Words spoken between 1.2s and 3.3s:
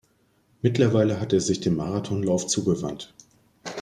hat er sich dem Marathonlauf zugewandt.